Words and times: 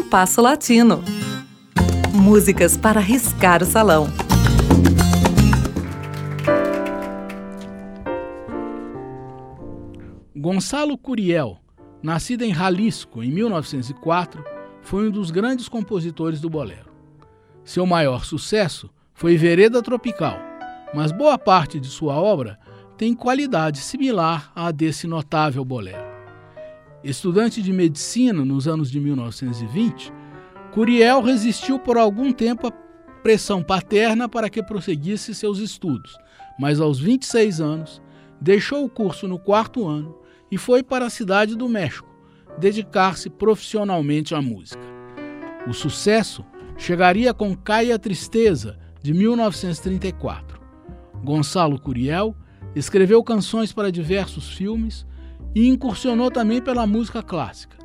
Compasso 0.00 0.40
Latino. 0.40 1.04
Músicas 2.14 2.74
para 2.74 2.98
riscar 3.00 3.62
o 3.62 3.66
salão. 3.66 4.06
Gonçalo 10.34 10.96
Curiel, 10.96 11.58
nascido 12.02 12.44
em 12.44 12.54
Jalisco 12.54 13.22
em 13.22 13.30
1904, 13.30 14.42
foi 14.80 15.08
um 15.08 15.10
dos 15.10 15.30
grandes 15.30 15.68
compositores 15.68 16.40
do 16.40 16.48
bolero. 16.48 16.90
Seu 17.62 17.84
maior 17.84 18.24
sucesso 18.24 18.88
foi 19.12 19.36
Vereda 19.36 19.82
Tropical, 19.82 20.38
mas 20.94 21.12
boa 21.12 21.36
parte 21.36 21.78
de 21.78 21.88
sua 21.88 22.14
obra 22.14 22.58
tem 22.96 23.14
qualidade 23.14 23.80
similar 23.80 24.50
à 24.56 24.70
desse 24.70 25.06
notável 25.06 25.62
bolero. 25.62 26.09
Estudante 27.02 27.62
de 27.62 27.72
medicina 27.72 28.44
nos 28.44 28.68
anos 28.68 28.90
de 28.90 29.00
1920, 29.00 30.12
Curiel 30.70 31.22
resistiu 31.22 31.78
por 31.78 31.96
algum 31.96 32.30
tempo 32.30 32.66
à 32.66 32.70
pressão 33.22 33.62
paterna 33.62 34.28
para 34.28 34.50
que 34.50 34.62
prosseguisse 34.62 35.34
seus 35.34 35.58
estudos, 35.58 36.16
mas 36.58 36.78
aos 36.78 37.00
26 37.00 37.60
anos 37.60 38.02
deixou 38.38 38.84
o 38.84 38.88
curso 38.88 39.26
no 39.26 39.38
quarto 39.38 39.88
ano 39.88 40.14
e 40.50 40.58
foi 40.58 40.82
para 40.82 41.06
a 41.06 41.10
cidade 41.10 41.56
do 41.56 41.68
México 41.68 42.08
dedicar-se 42.58 43.30
profissionalmente 43.30 44.34
à 44.34 44.42
música. 44.42 44.82
O 45.66 45.72
sucesso 45.72 46.44
chegaria 46.76 47.32
com 47.32 47.56
Caia 47.56 47.98
Tristeza, 47.98 48.78
de 49.02 49.14
1934. 49.14 50.60
Gonçalo 51.24 51.80
Curiel 51.80 52.36
escreveu 52.74 53.24
canções 53.24 53.72
para 53.72 53.90
diversos 53.90 54.50
filmes 54.50 55.06
e 55.54 55.68
incursionou 55.68 56.30
também 56.30 56.60
pela 56.60 56.86
música 56.86 57.22
clássica. 57.22 57.76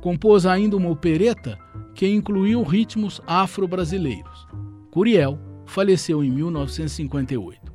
Compôs 0.00 0.46
ainda 0.46 0.76
uma 0.76 0.90
opereta 0.90 1.58
que 1.94 2.08
incluiu 2.08 2.62
ritmos 2.62 3.20
afro-brasileiros. 3.26 4.46
Curiel 4.90 5.38
faleceu 5.66 6.22
em 6.22 6.30
1958. 6.30 7.72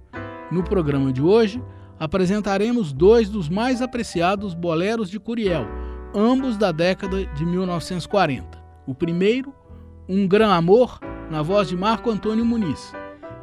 No 0.51 0.63
programa 0.63 1.11
de 1.11 1.21
hoje, 1.21 1.61
apresentaremos 1.99 2.93
dois 2.93 3.29
dos 3.29 3.49
mais 3.49 3.81
apreciados 3.81 4.53
boleros 4.53 5.09
de 5.09 5.19
Curiel, 5.19 5.65
ambos 6.13 6.57
da 6.57 6.71
década 6.71 7.25
de 7.25 7.45
1940. 7.45 8.57
O 8.85 8.93
primeiro, 8.93 9.53
Um 10.07 10.27
Gran 10.27 10.53
Amor, 10.53 10.99
na 11.29 11.41
voz 11.41 11.67
de 11.67 11.75
Marco 11.75 12.09
Antônio 12.09 12.45
Muniz, 12.45 12.93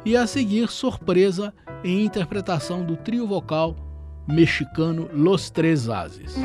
e 0.03 0.15
a 0.15 0.25
seguir 0.25 0.69
Surpresa 0.69 1.53
em 1.83 2.03
interpretação 2.03 2.83
do 2.83 2.95
trio 2.95 3.27
vocal 3.27 3.75
mexicano 4.27 5.07
Los 5.13 5.51
Tres 5.51 5.87
Ases. 5.87 6.35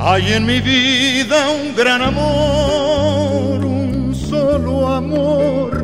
Hay 0.00 0.32
en 0.32 0.46
mi 0.46 0.60
vida 0.60 1.50
un 1.50 1.76
gran 1.76 2.02
amor, 2.02 3.64
un 3.64 4.14
solo 4.14 4.88
amor, 4.88 5.76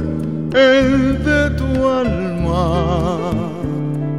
el 0.55 1.23
de 1.23 1.51
tu 1.51 1.89
alma 1.89 3.35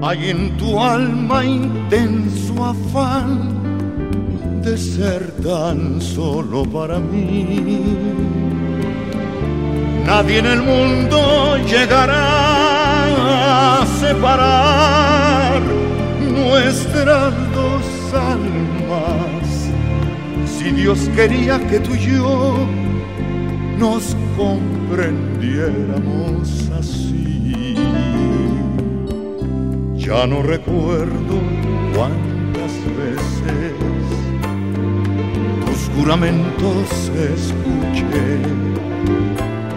hay 0.08 0.30
en 0.30 0.56
tu 0.58 0.80
alma 0.80 1.44
intenso 1.44 2.64
afán 2.64 3.55
de 4.66 4.78
ser 4.80 5.32
tan 5.44 6.02
solo 6.02 6.66
para 6.66 7.00
mí. 7.00 7.84
Nadie 10.08 10.40
en 10.40 10.48
el 10.48 10.64
mundo 10.64 11.58
llegará 11.58 13.82
a 13.82 13.86
separar 14.00 15.62
nuestras 16.20 17.32
dos 17.54 17.86
almas. 18.34 19.70
Si 20.48 20.72
Dios 20.72 21.08
quería 21.16 21.60
que 21.68 21.80
tú 21.80 21.94
y 21.94 22.00
yo 22.00 22.58
nos 23.78 24.18
comprendiéramos 24.36 26.72
así. 26.80 27.76
Ya 29.96 30.26
no 30.26 30.42
recuerdo 30.42 31.40
cuántas 31.94 32.74
veces 32.98 33.85
tus 35.76 35.90
juramentos 35.96 37.12
escuché. 37.36 38.40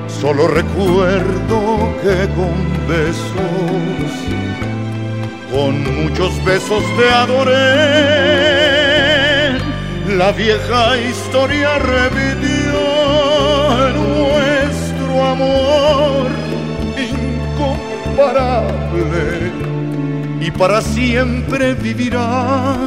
Solo 0.07 0.49
recuerdo 0.49 1.59
que 2.03 2.29
con 2.35 2.55
besos, 2.89 4.13
con 5.51 5.73
muchos 6.03 6.33
besos 6.45 6.83
te 6.97 7.09
adoré. 7.11 7.55
La 10.17 10.33
vieja 10.33 10.97
historia 10.99 11.79
repitió 11.79 12.81
nuestro 14.03 15.25
amor 15.25 16.27
incomparable 18.17 19.53
y 20.41 20.51
para 20.51 20.81
siempre 20.81 21.75
vivirás 21.75 22.79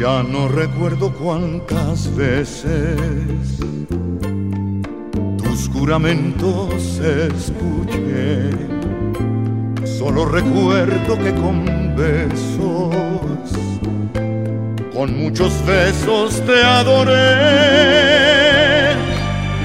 Ya 0.00 0.22
no 0.24 0.48
recuerdo 0.48 1.12
cuántas 1.12 2.16
veces 2.16 3.60
tus 5.62 5.68
juramentos 5.68 6.98
escuché. 6.98 8.50
Solo 9.84 10.24
recuerdo 10.24 11.18
que 11.18 11.32
con 11.34 11.64
besos, 11.96 12.94
con 14.92 15.16
muchos 15.18 15.52
besos 15.66 16.40
te 16.46 16.62
adoré. 16.62 17.12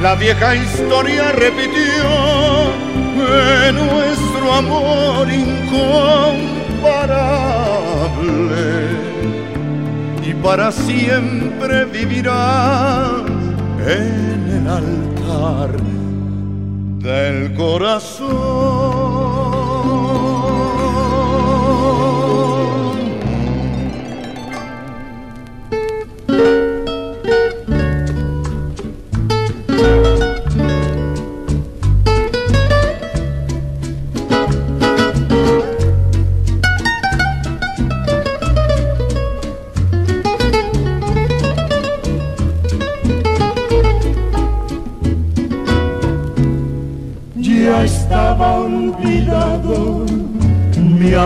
La 0.01 0.15
vieja 0.15 0.55
historia 0.55 1.31
repitió 1.31 2.03
de 3.17 3.73
nuestro 3.73 4.53
amor 4.53 5.27
incomparable 5.31 6.17
para 10.43 10.71
siempre 10.71 11.85
vivirás 11.85 13.23
en 13.79 14.49
el 14.49 14.67
altar 14.67 15.16
del 16.99 17.53
corazón. 17.55 19.06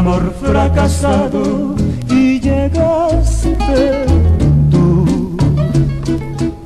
Amor 0.01 0.33
fracasado 0.41 1.75
y 2.09 2.39
llegaste 2.39 4.05
tú, 4.71 5.37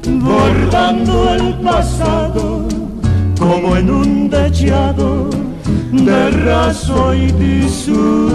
bordando 0.06 1.34
el 1.34 1.54
pasado 1.56 2.66
como 3.38 3.76
en 3.76 3.90
un 3.90 4.30
dechado 4.30 5.30
de 5.92 6.32
raso 6.32 7.14
y 7.14 7.30
tisú. 7.34 8.30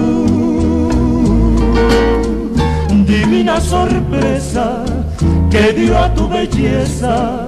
Divina 3.06 3.58
sorpresa 3.58 4.84
que 5.50 5.72
dio 5.72 5.96
a 5.96 6.12
tu 6.12 6.28
belleza 6.28 7.46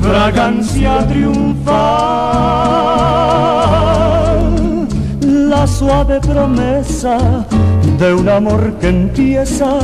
fragancia 0.00 1.06
triunfal 1.06 2.48
suave 5.66 6.20
promesa 6.20 7.46
de 7.98 8.14
un 8.14 8.28
amor 8.28 8.74
que 8.80 8.88
empieza 8.88 9.78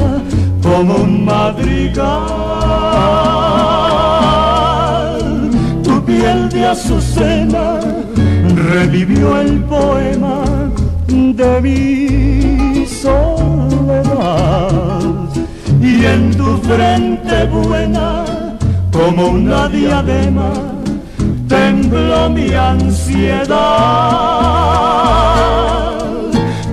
como 0.63 0.97
un 0.97 1.25
madrigal. 1.25 2.05
Tu 5.83 6.05
piel 6.05 6.49
de 6.49 6.67
azucena 6.67 7.81
revivió 8.55 9.41
el 9.41 9.63
poema 9.65 10.45
de 11.09 11.61
mi 11.61 12.87
soledad 12.87 14.05
y 15.81 16.05
en 16.05 16.37
tu 16.37 16.57
frente 16.59 17.45
buena 17.47 18.25
como 18.93 19.29
una 19.29 19.69
diadema 19.69 20.74
mi 22.31 22.55
ansiedad. 22.55 23.59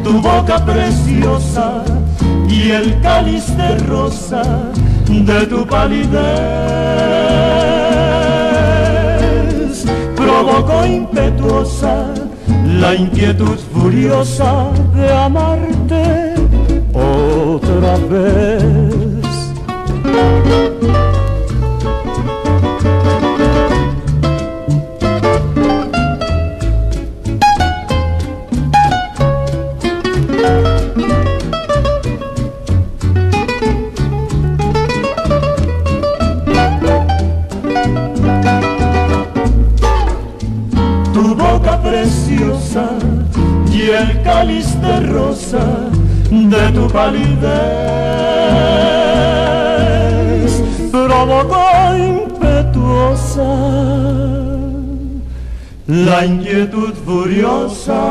Tu 0.03 0.21
boca 0.21 0.65
preciosa 0.65 1.83
y 2.49 2.71
el 2.71 2.99
cáliz 3.01 3.55
de 3.55 3.77
rosa 3.79 4.43
de 5.07 5.45
tu 5.45 5.65
palidez 5.67 6.11
provocó 10.15 10.85
impetuosa 10.85 12.13
la 12.79 12.95
inquietud 12.95 13.57
furiosa 13.73 14.71
de 14.95 15.13
amarte 15.13 16.33
otra 16.93 17.97
vez. 18.09 18.71
Y 43.71 43.81
el 43.89 44.21
cáliz 44.23 44.79
de 44.81 44.99
rosa 45.01 45.65
de 46.29 46.71
tu 46.73 46.87
palidez 46.87 47.41
provocó 50.91 51.65
impetuosa 51.97 53.43
la 55.87 56.25
inquietud 56.25 56.93
furiosa 57.05 58.01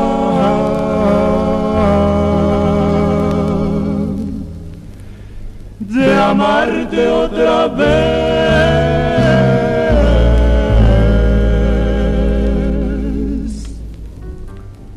de 5.79 6.21
amarte 6.21 7.07
otra 7.07 7.67
vez. 7.67 9.20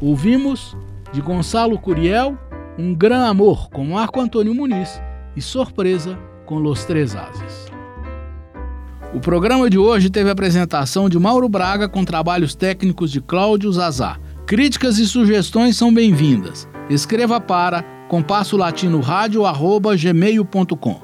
Ouvimos 0.05 0.77
de 1.15 1.23
Gonçalo 1.23 1.79
Curiel 1.79 2.37
Um 2.79 2.95
Gran 2.95 3.27
Amor 3.27 3.71
com 3.71 3.87
Marco 3.87 4.21
Antônio 4.21 4.55
Muniz 4.55 5.01
e 5.35 5.41
Surpresa 5.41 6.19
com 6.45 6.59
Los 6.59 6.85
Três 6.85 7.17
Ases. 7.17 7.73
O 9.15 9.21
programa 9.21 9.71
de 9.71 9.79
hoje 9.79 10.11
teve 10.11 10.29
a 10.29 10.33
apresentação 10.33 11.09
de 11.09 11.19
Mauro 11.19 11.49
Braga 11.49 11.89
com 11.89 12.05
trabalhos 12.05 12.55
técnicos 12.55 13.11
de 13.11 13.23
Cláudio 13.23 13.73
Zazá. 13.73 14.19
Críticas 14.47 14.99
e 14.99 15.07
sugestões 15.07 15.75
são 15.75 15.95
bem-vindas. 15.95 16.69
Escreva 16.91 17.41
para 17.41 17.83
compasso 18.07 18.59
latino 18.59 19.01
rádio@gmail.com. 19.01 21.04